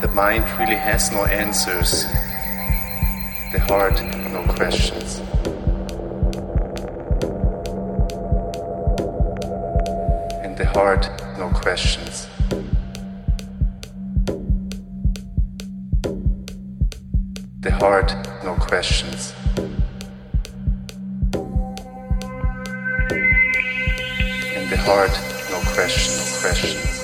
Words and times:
The 0.00 0.08
mind 0.14 0.44
really 0.58 0.76
has 0.76 1.12
no 1.12 1.26
answers. 1.26 2.04
The 3.52 3.60
heart, 3.68 4.02
no 4.32 4.42
questions. 4.48 5.18
And 10.42 10.56
the 10.56 10.64
heart, 10.64 11.10
no 11.38 11.50
questions. 11.50 12.28
The 17.60 17.70
heart, 17.70 18.16
no 18.42 18.54
questions. 18.54 19.34
In 24.56 24.70
the 24.70 24.78
heart, 24.78 25.12
no 25.50 25.60
questions, 25.74 26.42
no 26.42 26.99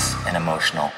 intense 0.00 0.26
and 0.26 0.36
emotional. 0.36 0.90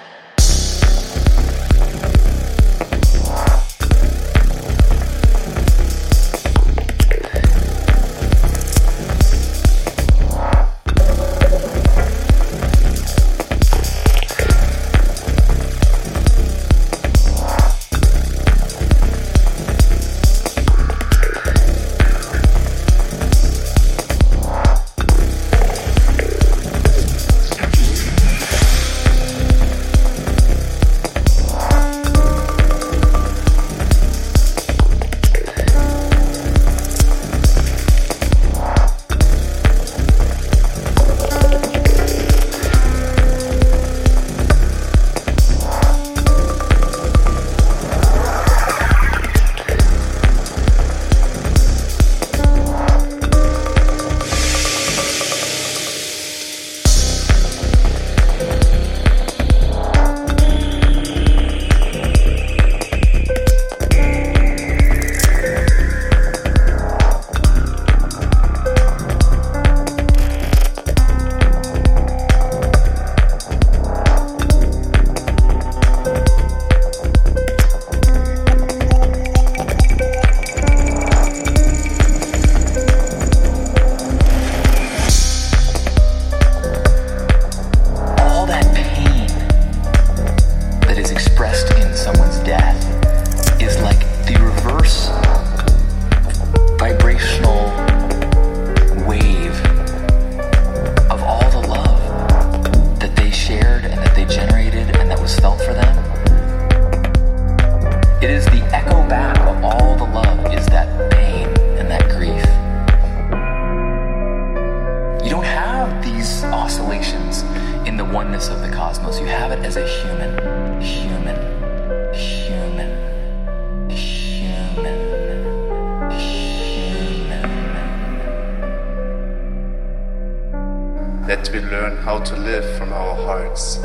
Learn 131.73 131.97
how 131.97 132.19
to 132.19 132.37
live 132.37 132.67
from 132.77 132.93
our 132.93 133.15
hearts. 133.15 133.79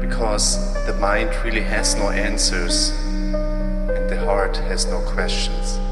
Because 0.00 0.46
the 0.86 0.96
mind 1.00 1.30
really 1.44 1.62
has 1.62 1.96
no 1.96 2.10
answers 2.10 2.90
and 3.96 4.08
the 4.08 4.16
heart 4.24 4.56
has 4.56 4.86
no 4.86 5.00
questions. 5.00 5.87